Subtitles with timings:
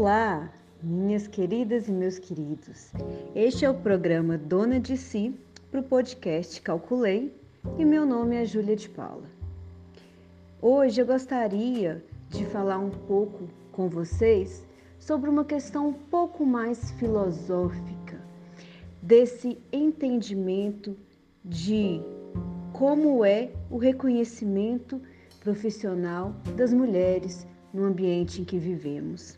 [0.00, 0.48] Olá,
[0.80, 2.92] minhas queridas e meus queridos.
[3.34, 5.34] Este é o programa Dona de Si
[5.72, 7.34] para o podcast Calculei
[7.76, 9.26] e meu nome é Júlia de Paula.
[10.62, 14.64] Hoje eu gostaria de falar um pouco com vocês
[15.00, 18.22] sobre uma questão um pouco mais filosófica,
[19.02, 20.96] desse entendimento
[21.44, 22.00] de
[22.72, 25.02] como é o reconhecimento
[25.40, 29.36] profissional das mulheres no ambiente em que vivemos.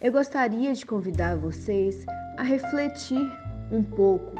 [0.00, 2.04] Eu gostaria de convidar vocês
[2.36, 3.30] a refletir
[3.70, 4.32] um pouco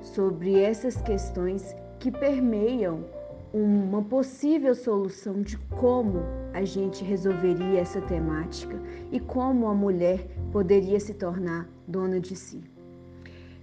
[0.00, 3.04] sobre essas questões que permeiam
[3.52, 6.20] uma possível solução de como
[6.52, 8.78] a gente resolveria essa temática
[9.10, 12.62] e como a mulher poderia se tornar dona de si.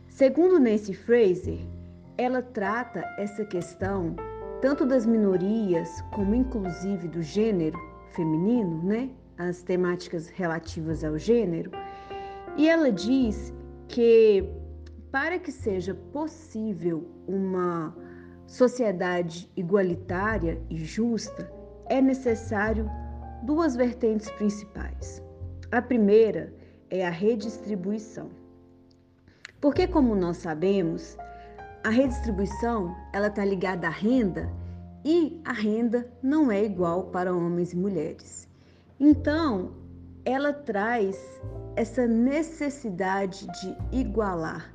[0.09, 1.59] Segundo Nancy Fraser,
[2.17, 4.15] ela trata essa questão
[4.61, 7.77] tanto das minorias como inclusive do gênero
[8.11, 9.09] feminino, né?
[9.37, 11.71] As temáticas relativas ao gênero,
[12.57, 13.53] e ela diz
[13.87, 14.49] que
[15.11, 17.95] para que seja possível uma
[18.47, 21.51] sociedade igualitária e justa,
[21.87, 22.89] é necessário
[23.43, 25.21] duas vertentes principais.
[25.71, 26.53] A primeira
[26.89, 28.29] é a redistribuição.
[29.59, 31.17] Porque como nós sabemos,
[31.83, 34.51] a redistribuição ela está ligada à renda
[35.03, 38.47] e a renda não é igual para homens e mulheres.
[38.99, 39.73] Então,
[40.23, 41.19] ela traz
[41.75, 44.73] essa necessidade de igualar.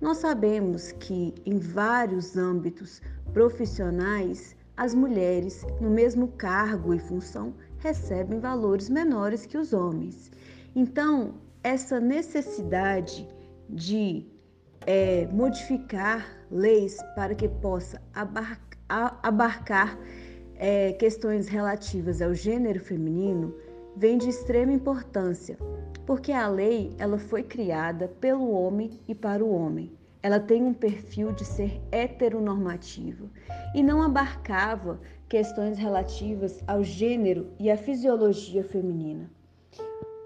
[0.00, 3.02] Nós sabemos que em vários âmbitos
[3.32, 10.30] profissionais, as mulheres, no mesmo cargo e função, recebem valores menores que os homens.
[10.74, 13.28] Então, essa necessidade
[13.68, 14.24] de
[14.86, 19.98] é, modificar leis para que possa abarcar, abarcar
[20.58, 23.54] é, questões relativas ao gênero feminino
[23.96, 25.56] vem de extrema importância,
[26.04, 29.92] porque a lei ela foi criada pelo homem e para o homem.
[30.20, 33.26] Ela tem um perfil de ser heteronormativa
[33.74, 39.30] e não abarcava questões relativas ao gênero e à fisiologia feminina.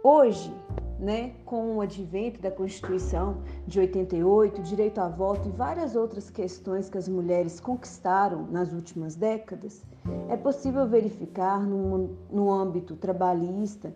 [0.02, 0.52] Hoje,
[0.98, 6.88] né, com o advento da Constituição de 88, direito a voto e várias outras questões
[6.88, 9.82] que as mulheres conquistaram nas últimas décadas,
[10.28, 13.94] é possível verificar no, no âmbito trabalhista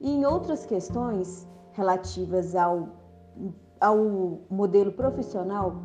[0.00, 2.88] e em outras questões relativas ao,
[3.80, 5.76] ao modelo profissional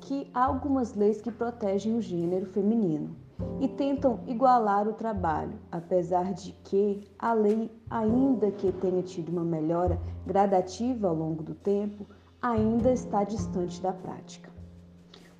[0.00, 3.16] que há algumas leis que protegem o gênero feminino
[3.60, 9.44] e tentam igualar o trabalho, apesar de que a lei, ainda que tenha tido uma
[9.44, 12.06] melhora gradativa ao longo do tempo,
[12.40, 14.52] ainda está distante da prática.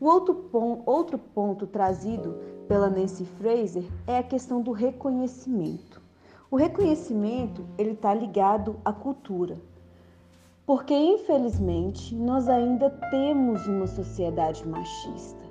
[0.01, 2.37] O outro, ponto, outro ponto trazido
[2.69, 6.01] pela Nancy Fraser é a questão do reconhecimento.
[6.51, 9.57] O reconhecimento ele está ligado à cultura,
[10.67, 15.45] porque infelizmente nós ainda temos uma sociedade machista.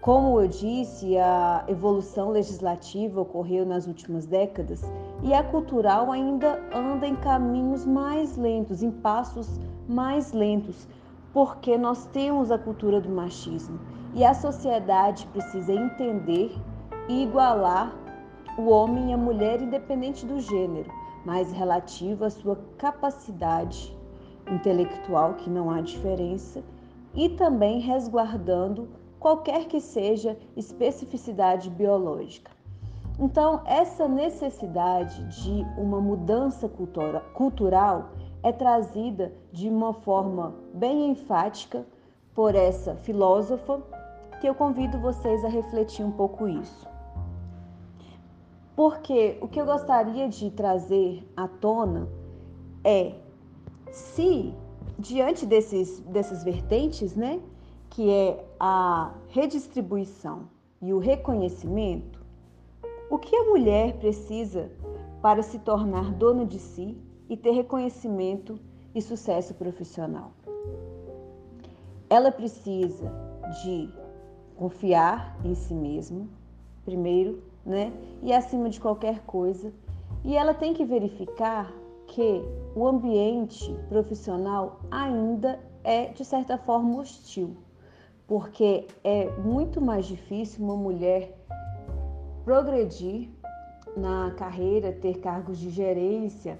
[0.00, 4.82] Como eu disse, a evolução legislativa ocorreu nas últimas décadas
[5.22, 10.88] e a cultural ainda anda em caminhos mais lentos, em passos mais lentos,
[11.34, 13.78] porque nós temos a cultura do machismo
[14.14, 16.56] e a sociedade precisa entender
[17.08, 17.94] e igualar
[18.58, 20.90] o homem e a mulher, independente do gênero,
[21.24, 23.96] mas relativo à sua capacidade
[24.50, 26.62] intelectual, que não há diferença,
[27.14, 28.88] e também resguardando
[29.18, 32.50] qualquer que seja especificidade biológica.
[33.18, 38.10] Então, essa necessidade de uma mudança cultura, cultural
[38.42, 41.84] é trazida de uma forma bem enfática
[42.34, 43.82] por essa filósofa,
[44.40, 46.88] que eu convido vocês a refletir um pouco isso.
[48.74, 52.08] Porque o que eu gostaria de trazer à tona
[52.82, 53.14] é
[53.90, 54.54] se
[54.98, 57.40] diante desses, dessas vertentes, né,
[57.90, 60.48] que é a redistribuição
[60.80, 62.24] e o reconhecimento,
[63.10, 64.70] o que a mulher precisa
[65.20, 66.96] para se tornar dona de si
[67.28, 68.58] e ter reconhecimento
[68.94, 70.32] e sucesso profissional?
[72.10, 73.10] Ela precisa
[73.62, 73.88] de
[74.56, 76.26] confiar em si mesma,
[76.84, 77.92] primeiro, né?
[78.22, 79.72] E acima de qualquer coisa.
[80.22, 81.72] E ela tem que verificar
[82.08, 82.42] que
[82.74, 87.56] o ambiente profissional ainda é, de certa forma, hostil
[88.30, 91.36] porque é muito mais difícil uma mulher
[92.44, 93.28] progredir
[93.96, 96.56] na carreira, ter cargos de gerência,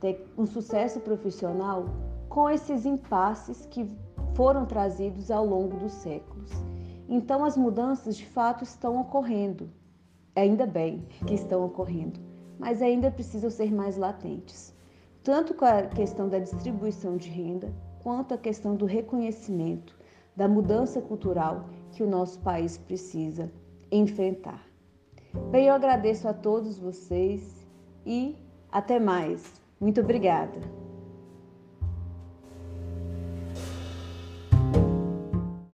[0.00, 1.84] ter um sucesso profissional
[2.26, 3.86] com esses impasses que
[4.34, 6.50] foram trazidos ao longo dos séculos.
[7.08, 9.68] Então, as mudanças de fato estão ocorrendo,
[10.34, 12.20] ainda bem que estão ocorrendo,
[12.58, 14.74] mas ainda precisam ser mais latentes.
[15.22, 17.72] tanto com a questão da distribuição de renda,
[18.02, 19.94] quanto a questão do reconhecimento,
[20.34, 23.52] da mudança cultural que o nosso país precisa
[23.92, 24.64] enfrentar.
[25.50, 27.66] Bem, eu agradeço a todos vocês
[28.06, 28.36] e
[28.72, 29.60] até mais.
[29.78, 30.79] Muito obrigada.